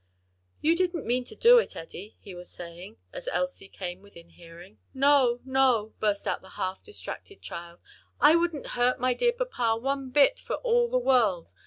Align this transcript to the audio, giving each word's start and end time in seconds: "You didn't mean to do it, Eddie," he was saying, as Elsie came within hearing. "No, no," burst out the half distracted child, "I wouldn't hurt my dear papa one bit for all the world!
"You 0.61 0.75
didn't 0.75 1.05
mean 1.05 1.25
to 1.25 1.35
do 1.35 1.59
it, 1.59 1.75
Eddie," 1.75 2.15
he 2.19 2.33
was 2.33 2.49
saying, 2.49 2.97
as 3.13 3.27
Elsie 3.31 3.67
came 3.69 4.01
within 4.01 4.29
hearing. 4.29 4.79
"No, 4.95 5.41
no," 5.45 5.93
burst 5.99 6.25
out 6.27 6.41
the 6.41 6.49
half 6.49 6.81
distracted 6.83 7.43
child, 7.43 7.79
"I 8.19 8.35
wouldn't 8.35 8.69
hurt 8.73 8.99
my 8.99 9.13
dear 9.13 9.31
papa 9.33 9.79
one 9.79 10.09
bit 10.09 10.39
for 10.39 10.55
all 10.55 10.87
the 10.89 10.97
world! 10.97 11.53